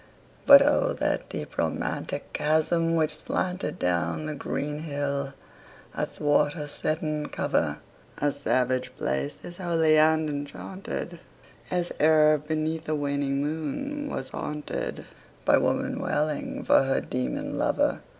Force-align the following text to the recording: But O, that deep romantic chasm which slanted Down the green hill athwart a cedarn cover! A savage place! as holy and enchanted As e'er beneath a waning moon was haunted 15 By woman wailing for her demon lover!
But 0.47 0.63
O, 0.63 0.93
that 0.93 1.29
deep 1.29 1.59
romantic 1.59 2.33
chasm 2.33 2.95
which 2.95 3.15
slanted 3.17 3.77
Down 3.77 4.25
the 4.25 4.33
green 4.33 4.79
hill 4.79 5.35
athwart 5.93 6.55
a 6.55 6.67
cedarn 6.67 7.27
cover! 7.31 7.77
A 8.17 8.31
savage 8.31 8.95
place! 8.97 9.37
as 9.43 9.57
holy 9.57 9.99
and 9.99 10.27
enchanted 10.27 11.19
As 11.69 11.91
e'er 11.99 12.39
beneath 12.39 12.89
a 12.89 12.95
waning 12.95 13.43
moon 13.43 14.09
was 14.09 14.29
haunted 14.29 15.05
15 15.05 15.05
By 15.45 15.57
woman 15.59 15.99
wailing 16.01 16.63
for 16.63 16.81
her 16.81 16.99
demon 17.01 17.59
lover! 17.59 18.01